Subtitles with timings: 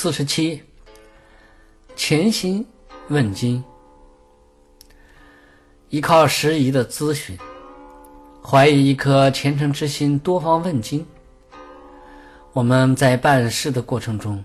[0.00, 0.62] 四十七，
[1.96, 2.64] 潜心
[3.08, 3.64] 问经，
[5.88, 7.36] 依靠时宜的咨询，
[8.40, 11.04] 怀疑一颗虔诚之心，多方问经。
[12.52, 14.44] 我们在办事的过程中，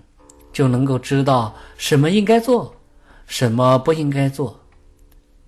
[0.52, 2.74] 就能够知道什么应该做，
[3.24, 4.58] 什么不应该做。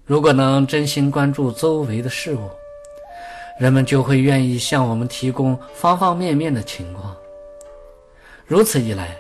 [0.04, 2.48] 如果能真心关注周围的事物，
[3.59, 7.12] 人们就会愿意向我们提供方方面面的情况。
[8.46, 9.16] 如此一来，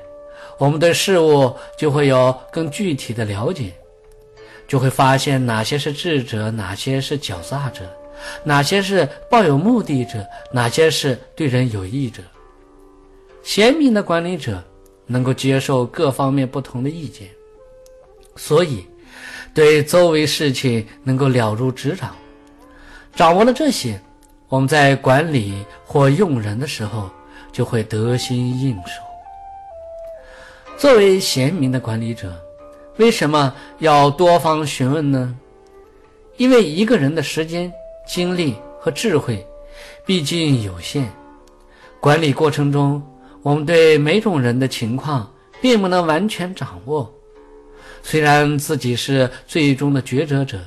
[0.58, 3.72] 我们对事物就会有更具体的了解，
[4.66, 7.84] 就会发现哪些是智者，哪些是狡诈者，
[8.42, 12.22] 哪些是抱有目的者，哪些是对人有益者。
[13.42, 14.62] 贤明的管理者
[15.06, 17.28] 能够接受各方面不同的意见，
[18.34, 18.84] 所以
[19.54, 22.16] 对周围事情能够了如指掌。
[23.14, 24.00] 掌握了这些，
[24.48, 27.10] 我们在管理或用人的时候
[27.52, 29.02] 就会得心应手。
[30.76, 32.30] 作为贤明的管理者，
[32.98, 35.34] 为什么要多方询问呢？
[36.36, 37.72] 因为一个人的时间、
[38.06, 39.44] 精力和智慧
[40.04, 41.10] 毕竟有限，
[41.98, 43.02] 管理过程中，
[43.40, 47.10] 我们对每种人的情况并不能完全掌握。
[48.02, 50.60] 虽然自己是最终的抉择者，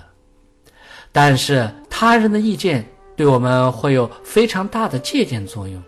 [1.11, 2.83] 但是他人的意见
[3.15, 5.79] 对我们会有非常大的借鉴作用。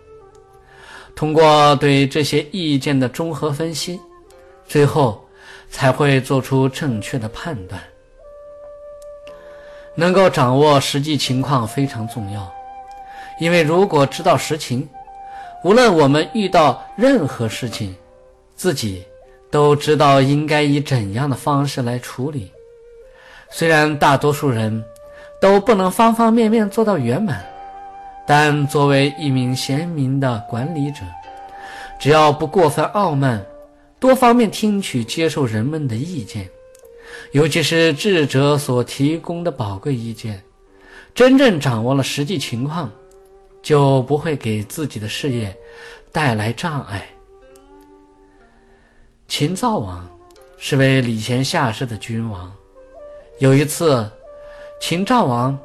[1.16, 3.98] 通过对这些意见的综合分析。
[4.72, 5.22] 最后，
[5.70, 7.78] 才会做出正确的判断。
[9.94, 12.50] 能够掌握实际情况非常重要，
[13.38, 14.88] 因为如果知道实情，
[15.62, 17.94] 无论我们遇到任何事情，
[18.56, 19.04] 自己
[19.50, 22.50] 都知道应该以怎样的方式来处理。
[23.50, 24.82] 虽然大多数人
[25.38, 27.44] 都不能方方面面做到圆满，
[28.26, 31.02] 但作为一名贤明的管理者，
[31.98, 33.44] 只要不过分傲慢。
[34.02, 36.50] 多方面听取、接受人们的意见，
[37.30, 40.42] 尤其是智者所提供的宝贵意见，
[41.14, 42.90] 真正掌握了实际情况，
[43.62, 45.56] 就不会给自己的事业
[46.10, 47.06] 带来障碍。
[49.28, 50.04] 秦昭王
[50.58, 52.52] 是位礼贤下士的君王。
[53.38, 54.10] 有一次，
[54.80, 55.56] 秦昭王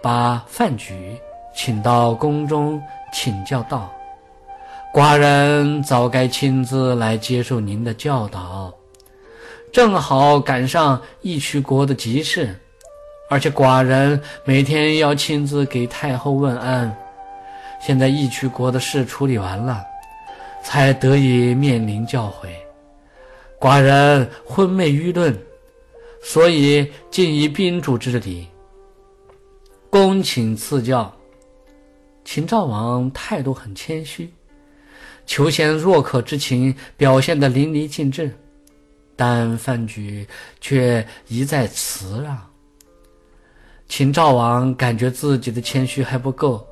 [0.00, 1.20] 把范雎
[1.54, 3.92] 请到宫中请教道。
[4.94, 8.72] 寡人早该亲自来接受您的教导，
[9.72, 12.56] 正好赶上义渠国的急事，
[13.28, 16.96] 而且寡人每天要亲自给太后问安。
[17.80, 19.82] 现在义渠国的事处理完了，
[20.62, 22.46] 才得以面临教诲。
[23.58, 25.36] 寡人昏昧愚钝，
[26.22, 28.46] 所以尽以宾主之礼，
[29.90, 31.12] 恭请赐教。
[32.24, 34.32] 秦昭王态度很谦虚。
[35.26, 38.30] 求贤若渴之情表现得淋漓尽致，
[39.16, 40.26] 但范雎
[40.60, 42.38] 却一再辞让。
[43.88, 46.66] 秦昭王感觉自己的谦虚还不够，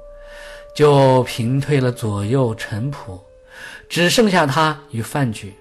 [0.75, 3.21] 就平退了左右臣仆，
[3.89, 5.53] 只剩下他与范雎。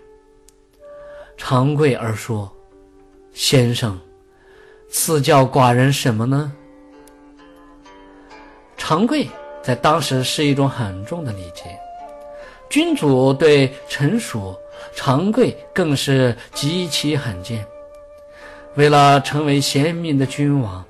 [1.37, 2.51] 长跪而说
[3.33, 3.99] ：“先生，
[4.89, 6.53] 赐教寡人什么呢？”
[8.77, 9.27] 长跪
[9.61, 11.77] 在当时是一种很重的礼节。
[12.71, 14.55] 君主对臣属
[14.95, 17.65] 长贵更是极其罕见。
[18.75, 20.81] 为了成为贤明的君王，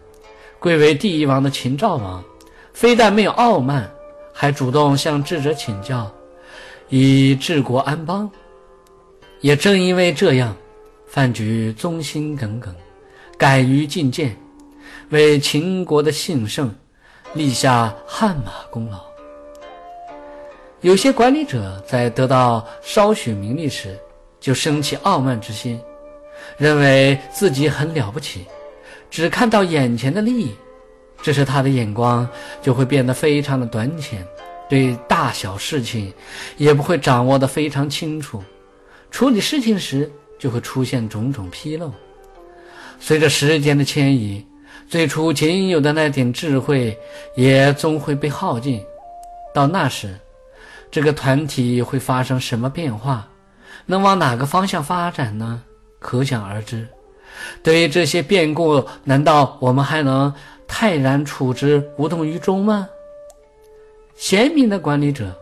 [0.60, 2.24] 贵为第一王的秦昭王，
[2.72, 3.92] 非但没有傲慢，
[4.32, 6.10] 还主动向智者请教，
[6.90, 8.30] 以治国安邦。
[9.40, 10.56] 也正因为这样，
[11.08, 12.72] 范雎忠心耿耿，
[13.40, 14.38] 敢于进谏，
[15.10, 16.72] 为秦国的兴盛
[17.34, 19.11] 立下汗马功劳。
[20.82, 23.96] 有些管理者在得到稍许名利时，
[24.40, 25.80] 就升起傲慢之心，
[26.58, 28.48] 认为自己很了不起，
[29.12, 30.56] 只看到眼前的利益，
[31.22, 32.28] 这时他的眼光
[32.64, 34.26] 就会变得非常的短浅，
[34.68, 36.12] 对大小事情
[36.58, 38.44] 也不会掌握的非常清楚，
[39.12, 41.94] 处理事情时就会出现种种纰漏。
[43.00, 44.44] 随着时间的迁移，
[44.90, 46.98] 最初仅有的那点智慧
[47.36, 48.84] 也终会被耗尽，
[49.54, 50.20] 到那时。
[50.92, 53.26] 这个团体会发生什么变化？
[53.86, 55.64] 能往哪个方向发展呢？
[56.00, 56.88] 可想而知。
[57.64, 60.32] 对于这些变故，难道我们还能
[60.68, 62.88] 泰然处之、无动于衷吗？
[64.16, 65.34] 贤明的管理者，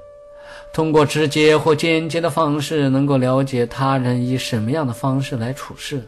[0.71, 6.01] 通过直接或间接的方式，能够了解他人以什么样的方式来处事，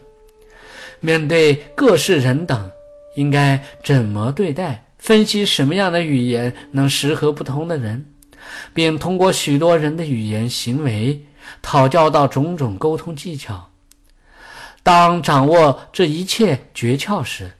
[1.00, 2.70] 面对各式人等，
[3.16, 4.86] 应该怎么对待？
[4.98, 8.06] 分析什么样的语言能适合不同的人？
[8.74, 11.24] 并通过许多人的语言行为，
[11.60, 13.68] 讨教到种种沟通技巧。
[14.82, 17.50] 当掌握这一切诀窍时，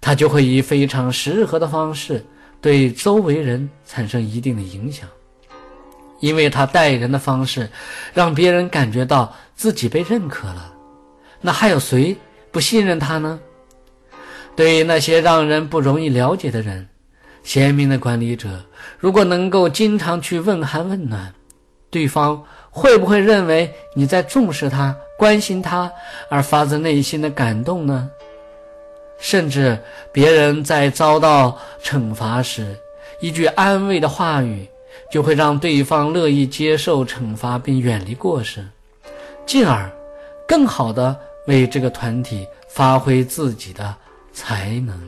[0.00, 2.24] 他就会以非常适合的方式
[2.60, 5.08] 对周围人产生一定的影响，
[6.20, 7.70] 因为他待人的方式
[8.12, 10.72] 让别人感觉到自己被认可了。
[11.40, 12.16] 那还有谁
[12.50, 13.38] 不信任他呢？
[14.56, 16.88] 对于那些让人不容易了解的人，
[17.44, 18.48] 贤明的管理者
[18.98, 21.32] 如果能够经常去问寒问暖，
[21.90, 24.96] 对方会不会认为你在重视他？
[25.16, 25.90] 关心他
[26.28, 28.10] 而发自内心的感动呢？
[29.20, 29.78] 甚至
[30.10, 32.76] 别人在遭到惩罚时，
[33.20, 34.68] 一句安慰的话语，
[35.10, 38.66] 就会让对方乐意接受惩罚并远离过失，
[39.46, 39.88] 进而
[40.48, 41.16] 更好的
[41.46, 43.94] 为这个团体发挥自己的
[44.32, 45.00] 才能。